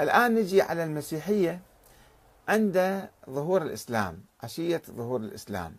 [0.00, 1.60] الآن نجي على المسيحية
[2.48, 5.76] عند ظهور الإسلام عشية ظهور الإسلام.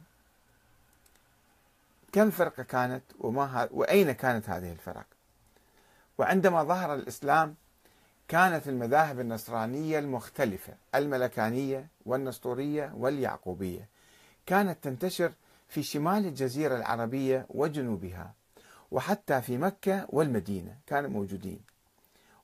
[2.12, 5.05] كم فرقة كانت وما وأين كانت هذه الفرق؟
[6.18, 7.55] وعندما ظهر الإسلام
[8.28, 13.88] كانت المذاهب النصرانية المختلفة الملكانية والنسطورية واليعقوبية.
[14.45, 15.31] كانت تنتشر
[15.69, 18.33] في شمال الجزيرة العربية وجنوبها
[18.91, 21.70] وحتى في مكة والمدينة كانوا موجودين.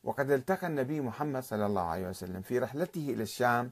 [0.08, 3.72] وقد التقى النبي محمد صلى الله عليه وسلم في رحلته إلى الشام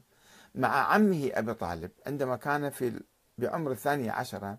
[0.54, 3.00] مع عمه أبي طالب عندما كان في
[3.38, 4.58] بعمر الثانية عشرة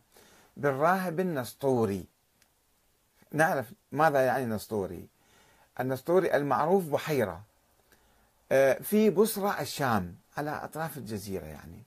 [0.57, 2.05] بالراهب النسطوري.
[3.31, 5.07] نعرف ماذا يعني نسطوري
[5.79, 7.41] النسطوري المعروف بحيرة
[8.51, 11.83] آه، في بصرة الشام على أطراف الجزيرة يعني.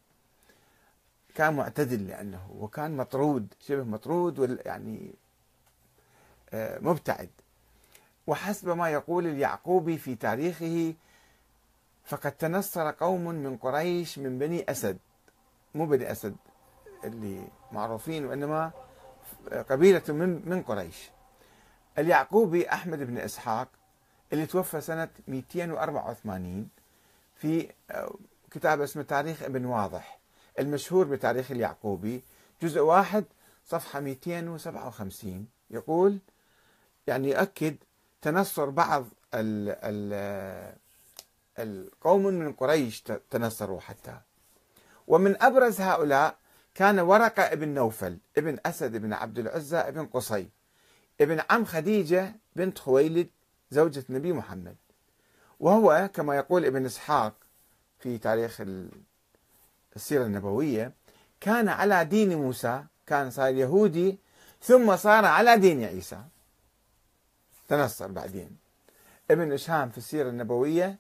[1.35, 5.15] كان معتدل لأنه وكان مطرود شبه مطرود يعني
[6.51, 7.31] آه، مبتعد.
[8.31, 10.95] وحسب ما يقول اليعقوبي في تاريخه
[12.05, 14.99] فقد تنصر قوم من قريش من بني أسد.
[15.75, 16.37] مو بني أسد
[17.05, 18.71] اللي معروفين وإنما
[19.71, 21.11] قبيلة من من قريش.
[21.99, 23.69] اليعقوبي أحمد بن إسحاق
[24.33, 26.69] اللي توفى سنة 284
[27.37, 28.15] في آه،
[28.51, 30.21] كتاب اسمه تاريخ ابن واضح
[30.59, 32.23] المشهور بتاريخ اليعقوبي
[32.63, 33.25] جزء واحد
[33.67, 36.19] صفحة 257 يقول
[37.07, 37.77] يعني يؤكد
[38.23, 40.75] تنصر بعض ال ال
[41.59, 44.21] القوم من قريش تنصروا حتى.
[45.07, 46.37] ومن أبرز هؤلاء
[46.75, 50.49] كان ورقة ابن نوفل ابن أسد ابن عبد العزى ابن قصي
[51.21, 53.29] ابن عم خديجة بنت خويلد
[53.71, 54.77] زوجة النبي محمد.
[55.61, 57.35] وهو كما يقول ابن إسحاق
[57.99, 58.63] في تاريخ
[59.97, 60.93] السيرة النبوية
[61.41, 64.19] كان على دين موسى كان صار يهودي
[64.63, 66.21] ثم صار على دين عيسى.
[67.71, 68.57] تنصر بعدين.
[69.31, 70.99] ابن إشهام في السيرة النبوية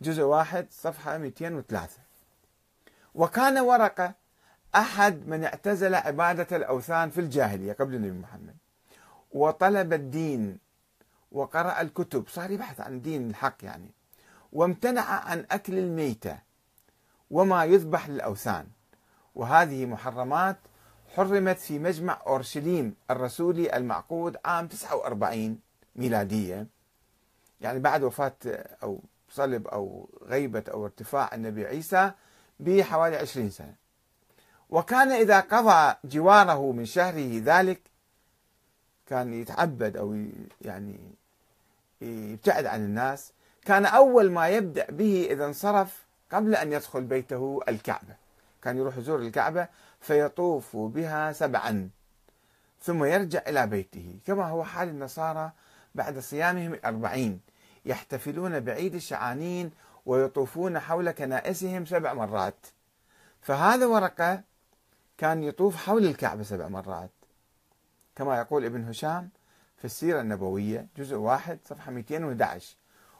[0.00, 1.88] جزء واحد صفحة 203
[3.14, 4.14] وكان ورقة
[4.74, 8.56] أحد من اعتزل عبادة الأوثان في الجاهلية قبل النبي محمد.
[9.32, 10.58] وطلب الدين
[11.32, 13.90] وقرأ الكتب صار يبحث عن دين الحق يعني.
[14.52, 16.38] وامتنع عن أكل الميتة
[17.30, 18.66] وما يذبح للأوثان.
[19.34, 20.56] وهذه محرمات
[21.16, 25.65] حرمت في مجمع أورشليم الرسولي المعقود عام 49
[25.96, 26.66] ميلادية.
[27.60, 28.36] يعني بعد وفاة
[28.82, 32.10] أو صلب أو غيبة أو ارتفاع النبي عيسى
[32.60, 33.74] بحوالي عشرين سنة.
[34.70, 37.80] وكان إذا قضى جواره من شهره ذلك
[39.06, 40.24] كان يتعبد أو
[40.62, 40.98] يعني
[42.00, 43.32] يبتعد عن الناس.
[43.64, 48.16] كان أول ما يبدأ به إذا انصرف قبل أن يدخل بيته الكعبة.
[48.62, 49.68] كان يروح يزور الكعبة
[50.00, 51.90] فيطوف بها سبعا
[52.82, 54.18] ثم يرجع إلى بيته.
[54.26, 55.52] كما هو حال النصارى
[55.96, 57.40] بعد صيامهم الأربعين
[57.84, 59.70] يحتفلون بعيد الشعانين
[60.06, 62.66] ويطوفون حول كنائسهم سبع مرات.
[63.40, 64.42] فهذا ورقة
[65.18, 67.10] كان يطوف حول الكعبة سبع مرات.
[68.16, 69.28] كما يقول ابن هشام
[69.76, 72.76] في السيرة النبوية جزء واحد صفحة 211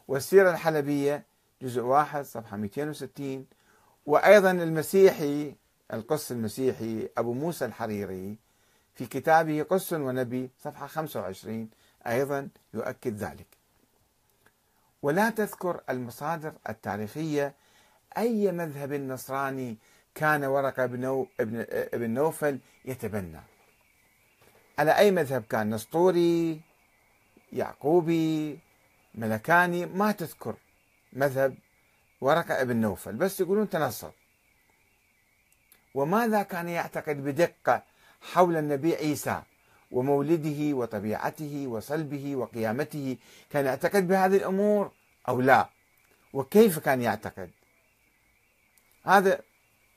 [0.08, 1.24] والسيرة الحلبية
[1.62, 3.46] جزء واحد صفحة 260
[4.06, 5.54] وأيضا المسيحي
[5.92, 8.38] القس المسيحي أبو موسى الحريري
[8.94, 11.68] في كتابه قس ونبي صفحة 25
[12.06, 13.46] أيضا يؤكد ذلك.
[15.02, 17.54] ولا تذكر المصادر التاريخية
[18.18, 19.76] أي مذهب نصراني
[20.14, 21.26] كان ورقة بن
[21.70, 23.40] ابن نوفل يتبنى.
[24.78, 26.60] على أي مذهب كان؟ نسطوري
[27.52, 28.58] يعقوبي
[29.14, 30.56] ملكاني؟ ما تذكر
[31.12, 31.54] مذهب
[32.20, 34.10] ورقة ابن نوفل بس يقولون تنصر.
[35.94, 37.82] وماذا كان يعتقد بدقة
[38.32, 39.42] حول النبي عيسى؟
[39.90, 43.16] ومولده وطبيعته وصلبه وقيامته
[43.50, 44.90] كان يعتقد بهذه الأمور
[45.28, 45.70] أو لا؟
[46.32, 47.50] وكيف كان يعتقد؟
[49.04, 49.40] هذا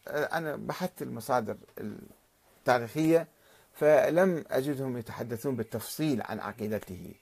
[0.08, 1.58] أنا بحثت المصادر
[2.58, 3.28] التاريخية
[3.74, 7.14] فلم أجدهم يتحدثون بالتفصيل عن عقيدته.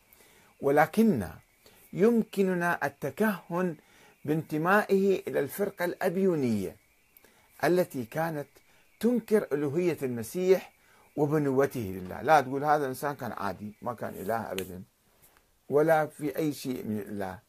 [0.62, 1.28] ولكن
[1.94, 3.76] يمكننا التكهن
[4.26, 6.76] بانتمائه إلى الفرقة الأبيونية
[7.64, 8.48] التي كانت
[9.00, 10.77] تنكر ألوهية المسيح
[11.18, 12.22] وبنوته لله.
[12.22, 14.84] لا تقول هذا الإنسان كان عادي ما كان إله أبدا
[15.70, 17.40] ولا في أي شيء من الله.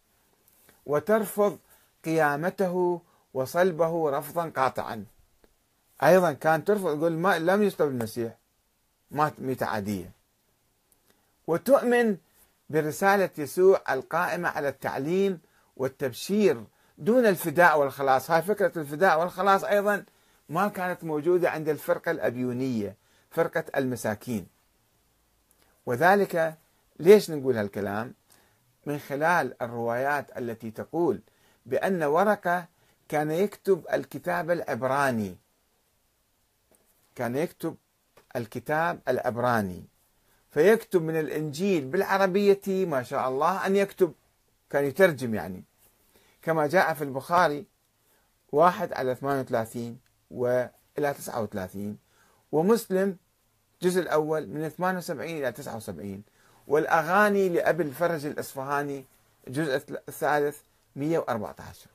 [0.87, 1.59] وترفض
[2.05, 3.00] قيامته
[3.35, 5.05] وصلبه رفضا قاطعا.
[6.03, 8.32] أيضا كان ترفض تقول ما لم يصلب المسيح
[9.11, 10.11] مات ميتة عادية
[11.47, 12.17] وتؤمن
[12.71, 15.41] برسالة يسوع القائمة على التعليم
[15.76, 16.64] والتبشير
[16.99, 18.31] دون الفداء والخلاص.
[18.31, 20.05] هاي فكرة الفداء والخلاص أيضا
[20.49, 22.97] ما كانت موجودة عند الفرقة الأبيونية.
[23.31, 24.47] فرقة المساكين.
[25.87, 26.59] وذلك
[26.99, 28.15] ليش نقول هالكلام؟
[28.87, 31.21] من خلال الروايات التي تقول
[31.67, 32.67] بأن ورقة
[33.09, 35.37] كان يكتب الكتاب العبراني.
[37.15, 37.77] كان يكتب
[38.37, 39.85] الكتاب العبراني.
[40.51, 44.13] فيكتب من الإنجيل بالعربية ما شاء الله أن يكتب.
[44.71, 45.65] كان يترجم يعني.
[46.43, 47.67] كما جاء في البخاري
[48.53, 49.99] واحد على 38
[50.31, 51.99] وإلى 39
[52.53, 53.17] ومسلم
[53.83, 56.23] الجزء الأول من 78 إلى 79
[56.67, 59.05] والأغاني لأبي الفرج الإصفهاني
[59.49, 60.61] الجزء الثالث
[60.97, 61.87] 114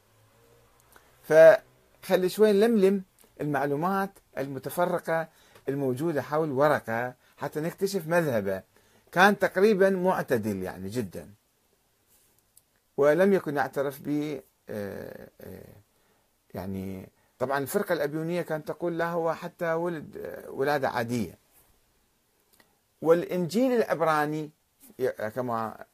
[1.24, 3.04] فخلي شوي نلملم
[3.42, 5.28] المعلومات المتفرقة
[5.70, 8.64] الموجودة حول ورقة حتى نكتشف مذهبه.
[9.12, 11.30] كان تقريبا معتدل يعني جدا.
[12.98, 14.40] ولم يكن يعترف ب
[14.70, 15.76] آه، آه،
[16.54, 17.10] يعني
[17.44, 21.38] طبعا الفرقة الأبيونية كانت تقول لا هو حتى ولد آه، ولادة عادية.
[23.02, 24.52] والإنجيل العبراني
[25.36, 25.86] كما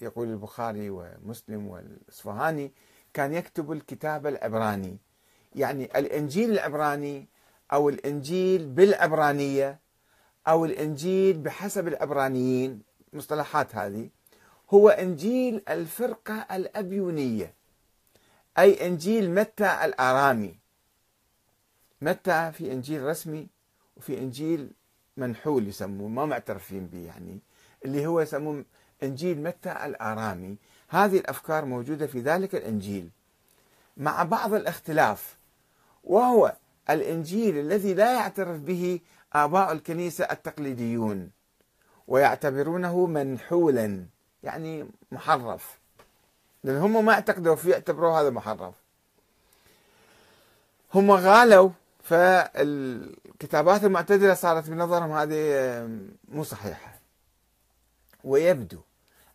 [0.00, 2.72] يقول البخاري ومسلم والإصفهاني
[3.14, 4.96] كان يكتب الكتاب العبراني.
[5.54, 7.28] يعني الإنجيل العبراني
[7.72, 9.78] أو الإنجيل بالعبرانية
[10.48, 12.82] أو الإنجيل بحسب العبرانيين
[13.12, 14.08] مصطلحات هذه
[14.70, 17.54] هو إنجيل الفرقة الأبيونية.
[18.58, 20.54] أي إنجيل متى الآرامي؟
[22.02, 23.46] متى في إنجيل رسمي
[23.96, 24.70] وفي إنجيل
[25.16, 27.38] منحول يسموه ما معترفين به يعني
[27.84, 28.64] اللي هو يسموه
[29.02, 30.56] إنجيل متى الآرامي.
[30.88, 33.10] هذه الأفكار موجودة في ذلك الإنجيل.
[33.96, 35.36] مع بعض الاختلاف
[36.04, 36.56] وهو
[36.90, 39.00] الإنجيل الذي لا يعترف به
[39.32, 41.30] آباء الكنيسة التقليديون
[42.08, 44.06] ويعتبرونه منحولا
[44.42, 45.81] يعني محرف.
[46.64, 48.74] لأن هم ما اعتقدوا فيه اعتبروه هذا محرف
[50.94, 51.70] هم غالوا
[52.02, 55.88] فالكتابات المعتدلة صارت بنظرهم هذه
[56.28, 56.98] مو صحيحة.
[58.24, 58.78] ويبدو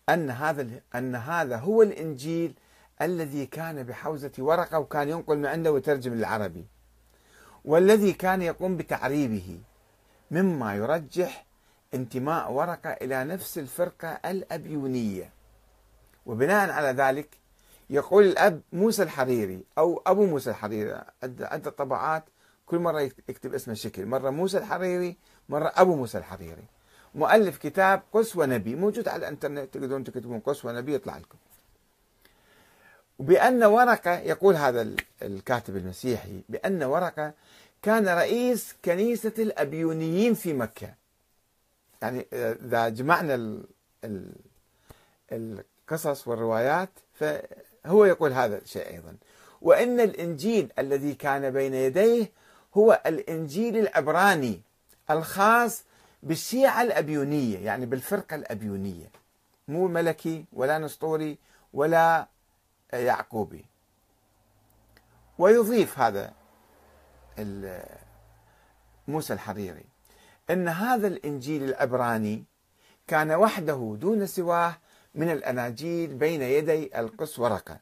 [0.10, 2.54] أن هذا أن هذا هو الإنجيل
[3.02, 6.66] الذي كان بحوزة ورقة وكان ينقل من عنده ويترجم للعربي.
[7.66, 9.60] والذي كان يقوم بتعريبه
[10.32, 11.46] مما يرجح
[11.94, 15.37] انتماء ورقة إلى نفس الفرقة الأبيونية.
[16.28, 17.38] وبناء على ذلك
[17.90, 22.24] يقول الأب موسى الحريري أو أبو موسى الحريري عدة طبعات
[22.66, 25.18] كل مرة يكتب اسمه شكل مرة موسى الحريري
[25.50, 26.64] مرة أبو موسى الحريري.
[27.16, 31.38] مؤلف كتاب قس ونبي موجود على الإنترنت تقدرون تكتبون قس ونبي يطلع لكم.
[33.20, 37.34] وبأن ورقة يقول هذا الكاتب المسيحي بأن ورقة
[37.82, 40.94] كان رئيس كنيسة الأبيونيين في مكة.
[42.02, 43.64] يعني إذا جمعنا
[45.88, 49.16] القصص والروايات فهو يقول هذا الشيء أيضا.
[49.62, 52.32] وأن الإنجيل الذي كان بين يديه
[52.78, 54.62] هو الإنجيل العبراني
[55.10, 55.84] الخاص
[56.24, 59.12] بالشيعة الأبيونية يعني بالفرقة الأبيونية.
[59.68, 61.38] مو ملكي ولا نسطوري
[61.74, 62.28] ولا
[62.94, 63.66] يعقوبي.
[65.40, 66.34] ويضيف هذا
[69.08, 69.86] موسى الحريري
[70.50, 72.44] إن هذا الإنجيل العبراني
[73.08, 74.78] كان وحده دون سواه
[75.18, 77.80] من الأناجيل بين يدي القس ورقة.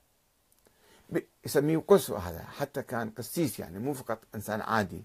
[1.45, 5.03] يسميه قس هذا حتى كان قسيس يعني مو فقط إنسان عادي.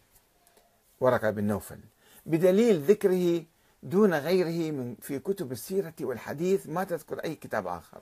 [1.01, 1.81] ورقة بن نوفل.
[2.27, 3.45] بدليل ذكره
[3.83, 8.01] دون غيره من في كتب السيرة والحديث ما تذكر أي كتاب آخر.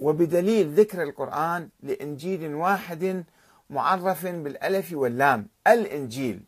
[0.00, 3.24] وبدليل ذكر القرآن لإنجيل واحد
[3.70, 5.48] معرف بالألف واللام.
[5.66, 6.42] الإنجيل.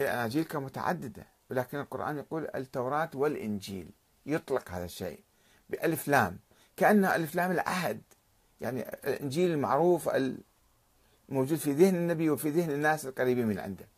[0.00, 3.90] الأناجيل كمتعددة ولكن القرآن يقول التوراة والإنجيل.
[4.28, 5.20] يطلق هذا الشيء
[5.70, 6.38] بألف لام
[6.76, 8.00] كأنه ألف لام العهد
[8.60, 10.10] يعني الإنجيل المعروف
[11.28, 13.88] الموجود في ذهن النبي وفي ذهن الناس القريبين من عنده.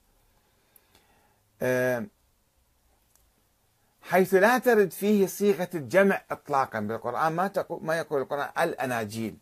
[4.03, 9.37] حيث لا ترد فيه صيغة الجمع إطلاقا بالقرآن ما تقول ما يقول القرآن الأناجيل.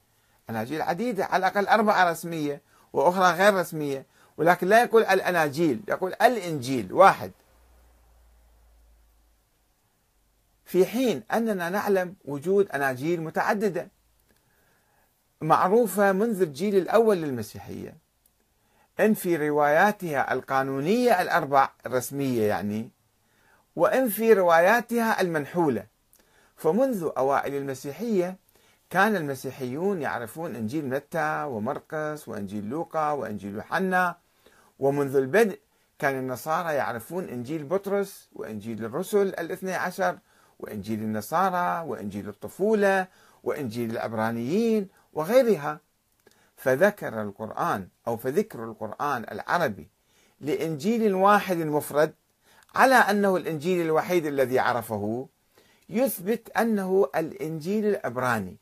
[0.50, 2.60] أناجيل عديدة على الأقل أربعة رسمية
[2.92, 7.32] وأخرى غير رسمية ولكن لا يقول الأناجيل يقول الإنجيل واحد.
[10.68, 13.88] في حين أننا نعلم وجود أناجيل متعددة
[15.40, 17.96] معروفة منذ الجيل الأول للمسيحية.
[19.00, 22.90] إن في رواياتها القانونية الأربع الرسمية يعني
[23.76, 25.86] وإن في رواياتها المنحولة.
[26.56, 28.36] فمنذ أوائل المسيحية
[28.90, 34.16] كان المسيحيون يعرفون إنجيل متى ومرقس وإنجيل لوقا وإنجيل يوحنا.
[34.78, 35.60] ومنذ البدء
[35.98, 40.18] كان النصارى يعرفون إنجيل بطرس وإنجيل الرسل الاثني عشر.
[40.58, 43.06] وإنجيل النصارى وإنجيل الطفولة
[43.44, 45.80] وإنجيل العبرانيين وغيرها.
[46.56, 49.88] فذكر القرآن أو فذكر القرآن العربي
[50.40, 52.14] لإنجيل واحد مفرد
[52.74, 55.28] على أنه الإنجيل الوحيد الذي عرفه
[55.88, 58.56] يثبت أنه الإنجيل العبراني.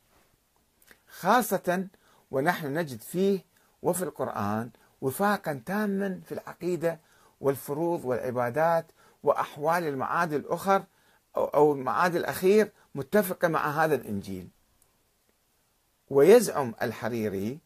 [1.08, 1.86] خاصة
[2.30, 3.44] ونحن نجد فيه
[3.82, 7.00] وفي القرآن وفاقا تاما في العقيدة
[7.40, 8.86] والفروض والعبادات
[9.22, 10.82] وأحوال المعاد الأخر
[11.44, 14.48] أو المعاد الأخير متفقة مع هذا الإنجيل.
[16.10, 17.58] ويزعم الحريري